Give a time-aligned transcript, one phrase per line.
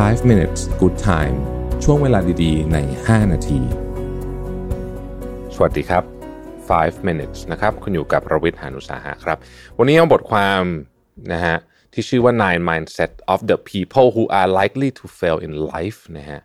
[0.00, 1.36] 5 minutes good time
[1.84, 3.60] ช่วงเวลาดีๆ ใน 5 นาที
[5.54, 6.04] สวัสดีครับ
[6.54, 9.38] 5 minutes นะครับ คุณอยู่กับประวิทยานุสาหะครับ
[9.78, 10.62] วันนี้เอาบทความ
[11.32, 11.56] นะฮะ
[11.92, 16.40] ที่ชื่อว่า nine mindset of the people who are likely to fail in life นะฮะ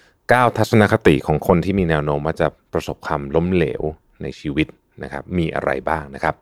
[0.00, 3.82] 9ทัศนคติของคนที่มีแนวโน้มว่าจะประสบความล้มเหลว
[4.22, 4.66] ในชีวิต
[5.02, 6.34] นะครับ มีอะไรบ้างนะครับ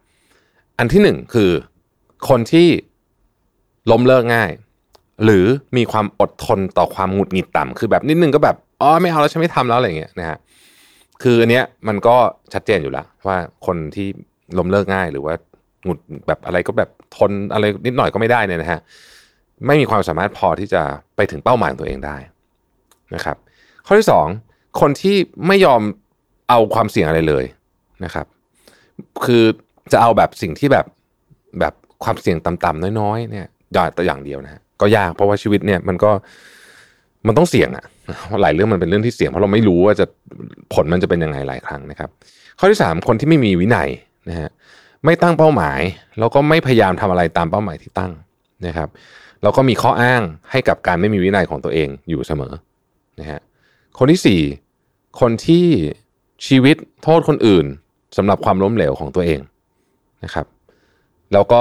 [0.78, 1.50] อันที่หนึ่งคือ
[2.28, 2.68] คนที่
[3.90, 4.52] ล้มเลิกง่าย
[5.24, 5.44] หรือ
[5.76, 10.38] มีความอดทนต่อความหงุดหงิดต่ำคือแบบนิดนึงก็แบบอ๋อไม่เอาแล้วฉันไม่ทำแล้วอะไรอย่างเงี้ยนะฮะ
[11.22, 12.16] คืออันเนี้ยมันก็
[12.52, 14.08] ชัดเจนอยู่แล้ว ว่าคนที่
[14.58, 15.34] ล้มเลิกง่ายหรือว่า
[15.84, 18.80] หงุดแบบอะไรก็แบบทนอะไรนิดหน่อยก็ไม่ได้เนี่ยนะฮะ
[19.66, 20.82] ไม่มีความสามารถพอที่จะ
[21.16, 22.16] ไปถึงเป้าหมายของตัวเองได้
[23.14, 23.36] นะครับ
[23.86, 24.26] ข้อที่สอง
[24.80, 25.82] คนที่ไม่ยอม
[26.48, 27.44] เอาความเสี่ยงอะไรเลย
[28.04, 28.26] นะครับ
[29.24, 29.44] คือ
[29.92, 30.86] จะเอาแบบสิ่งที่แบบ
[31.60, 36.10] แบบความเสี่ยงต่ำๆน้อยๆเนี่ยอย่างแต่อย่างเดียวนะฮะ ก็ยากเพราะว่าชีวิตเนี่ยมันก็
[37.26, 37.84] มันต้องเสี่ยงอะ
[38.42, 40.06] หลายเรื่องมันเป็นเรื่องที่เสี่ยงเพราะเราไม่รู้ว่าจะ
[40.74, 42.10] ผลมันจะเป็นยังไงหลายครั้งนะครับ
[42.58, 43.88] ข้อที่สามคนที่ไม่มีวินัย
[44.28, 44.50] นะฮะ
[45.04, 45.80] ไม่ตั้งเป้าหมาย
[46.18, 48.12] แล้วก็ไม่พยายามทำอะไรตามเป้าหมายที่ตั้ง
[48.66, 48.88] นะครับ
[49.42, 52.52] แล้วก็มีข้ออ้างให้กับการไม่มีวินัยของตัวเองอยู่เสมอ
[53.20, 53.40] นะฮะ
[53.98, 54.40] คนที่สี่
[55.20, 55.66] คนที่
[56.46, 57.66] ชีวิตโทษคนอื่น
[58.16, 59.40] สำหรับความล้มเหลวของตัวเอง
[60.24, 60.46] นะครับ
[61.32, 61.60] แล้วก็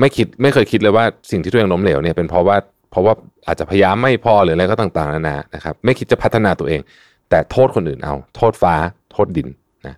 [0.00, 2.56] ไม่คิดไม่เคยคิดเลยว่าสิ่งที่ตัวเองล้มเหลวเนี่ยเป็นเพราะว่า
[2.90, 3.14] เพราะว่า
[3.46, 6.80] อาจจะพยายามไม่พอหรืออะไรก็ต่างๆนานานะครับ ไม่คิดจะพัฒนาตัวเอง
[7.30, 8.74] แต่โทษคนอื่นเอา โทษฟ้า
[9.12, 9.48] โทษดิน
[9.86, 9.96] นะ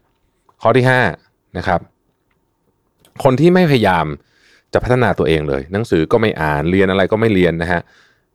[0.63, 1.01] ข้อที่ห้า
[1.59, 1.81] นะครับ
[3.25, 4.07] คนที่ไม่พยายาม
[4.73, 7.81] จะพัฒนาตัวเองเลย หนังสือก็ไม่อ่านเรียนอะไรก็ไม่เรียนนะฮะ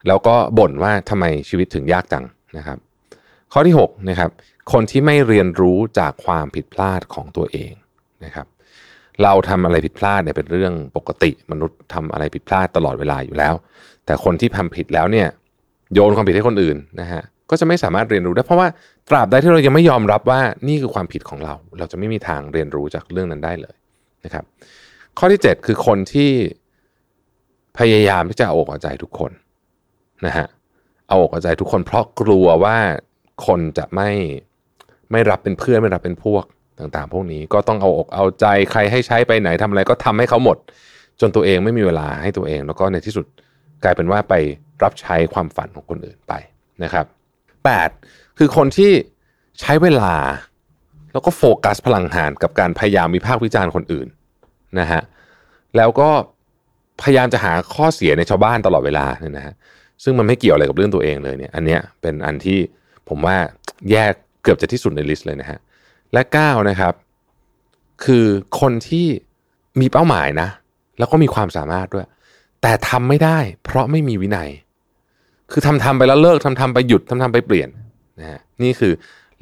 [0.07, 2.25] แล้วก็บ่นว่าทำไมชีวิตถึงยากจัง
[2.57, 2.77] นะครับ
[3.53, 4.29] ข้อที่6นะครับ
[4.71, 7.73] คนที่ไม่เรียนรู้จากความผิดพลาดของตัวเอง
[8.25, 8.47] นะครับ
[9.23, 13.53] เราทำอะไรผิดพลาดเนี่ยเป็นเรื่องปกติมนุษย์ทำอะไรผิดพลาดตลอดเวลาอยู่แล้ว
[14.05, 15.27] แต่คนที่ทำผิดแล้วเนี่ย
[15.93, 18.67] โยนความผิดให้คนอื่นนะฮะก็จะไม่สามารถเรียนรู้ได้เพราะว่า
[19.09, 23.75] ตราบใดที่เรายังไม่ยอมรับว่านี่คือความผิดของเรา เราจะไม่มีทางเรียนรู้จากเรื่องนั้นได้เลย
[24.25, 24.43] นะครับ
[25.17, 26.31] ข้อที่ 7 คือคนที่
[27.77, 29.31] พยายามที่จะเอาอกเอาใจทุกคน
[30.25, 30.47] นะฮะ
[31.07, 32.77] เอาอกเอาใจทุกคนเพราะกลัวว่า
[33.45, 34.09] คนจะไม่
[35.11, 36.43] ไม่รับเป็นเพื่อนไม่รับเป็นพวก
[36.81, 40.57] ต่างๆ พวกนี้ก็ต้องเอาอกเอาใจใครให้ใช้ไปไหนทำอะไรก็ทำให้เขาหมด
[41.21, 43.25] จนตัวเองไม่มีเวลาให้ตัวเอง แล้วก็ในที่สุด
[43.83, 44.33] กลายเป็นว่าไป
[44.83, 46.33] รับใช้ความฝันของคนอื่นไป
[46.83, 47.05] นะครับ
[47.75, 48.37] 8.
[48.37, 48.91] คือคนที่
[49.59, 50.15] ใช้เวลา
[51.13, 54.07] แล้วก็โฟกัสพลังงานกับการพยายามวิพากษ์วิจารณ์คนอื่น
[54.79, 55.01] นะฮะ
[55.77, 56.09] แล้วก็
[57.01, 59.53] พยายามจะหาข้อเสียในชาวบ้านตลอดเวลาเนี่ยนะฮะ
[60.03, 62.59] ซึ่งมันไม่เกี่ยวอะไรกับเรื่องตัวเองเลยเนี่ย อันเนี้ยเป็นอันที่
[63.09, 63.37] ผมว่า
[63.91, 64.13] แยก
[64.43, 65.59] เกือบจะที่สุดในลิสต์เลยนะฮะ
[66.13, 66.93] และ9นะครับ
[68.05, 68.25] คือ
[68.59, 69.07] คนที่
[69.79, 70.49] มีเป้าหมายนะ
[70.97, 72.07] แล้วก็มีความสามารถด้วย
[72.61, 74.49] แต่ทำไม่ได้ เพราะไม่มีวินัย
[75.51, 77.69] คือทำทำไปแล้วเลิกทำทำไปหยุดทำทำไปเปลี่ยน
[78.19, 78.93] นะฮะนี่คือ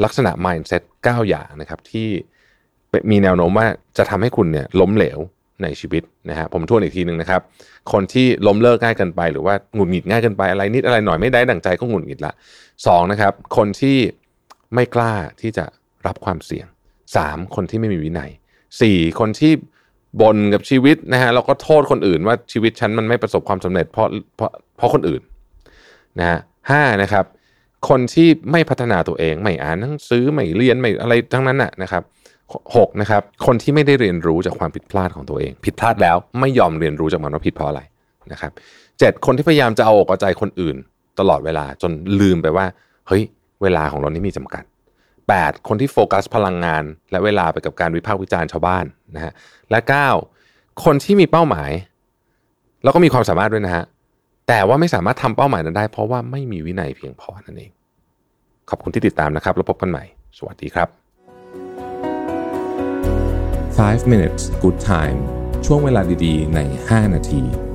[0.04, 2.08] ลักษณะ mindset 9 อย่างนะครับที่
[3.12, 5.20] มีแนวโน้มว่าจะทำให้คุณเนี่ยล้มเหลว
[5.64, 7.42] ในชีวิตนะฮะผมทวนอีกทีหนึ่งนะครับ
[7.92, 12.34] คนที่ล้มเลิกง่ายเกินไป หรือว่าหงุดหงิดง่ายเกินไปอะไรนิดอะไรหน่อยไม่ได้ดั่งใจก็หงุดหงิดละ
[12.88, 13.98] สองนะครับ คนที่
[14.74, 15.66] ไม่กล้าที่จะ
[16.08, 16.68] รับความเสี่ยง
[17.16, 18.32] สามคนที่ไม่มีวินัย
[18.82, 19.52] สี่คนที่
[20.22, 24.08] บ่นกับชีวิตนะฮะแล้วก็โทษคนอื่นว่าชีวิตฉันมันไม่ประสบความสำเร็จเพราะ
[24.38, 25.22] เพราะเพราะคนอื่น
[26.20, 26.40] นะฮะ
[26.72, 27.26] ห้านะครับ
[27.90, 32.04] คนที่ไม่พัฒนาตัวเองไม่อ่านหนังสือไม่เรียนไม่อะไรทั้งนั้นน่ะนะครับ
[32.76, 37.82] หกนะครับ คนที่ไม่ได้เรียนรู้จากความผิดพลาดของตัวเอง ผิดพลาดแล้วไม่ยอมเรียนรู้จากมันว่าผิดเพราะอะไร
[38.32, 38.52] นะครับ
[39.00, 40.76] เจ็ดคนที่พยายามจะเอาอกเอาใจคนอื่น
[41.20, 42.66] ตลอดเวลาจนลืมไปว่า
[43.08, 43.24] เฮ้ย
[43.62, 44.64] เวลาของเรานี่มีจำกัด
[45.38, 45.68] 8.
[45.68, 48.86] คนที่โฟกัสพลังงาน และเวลาไปกับการวิพากษ์วิจารณ์ชาวบ้าน
[49.16, 49.34] นะฮะ
[49.70, 49.80] และ
[50.32, 50.84] 9.
[50.84, 51.72] คนที่มีเป้าหมาย
[52.84, 53.86] แล้วก็มีความสามารถด้วยนะฮะ
[54.48, 57.72] แต่ว่าไม่สามารถทำเป้าหมายนั้นได้ เพราะว่าไม่มีวินัยเพียงพอนั่นเอง
[58.70, 60.04] ขอบคุณที่ติดตามนะครับ แล้วพบกันใหม่
[60.38, 60.88] สวัสดีครับ
[63.80, 65.20] 5 minutes good time
[65.66, 67.69] ช่วงเวลาดีๆ ใน 5 นาที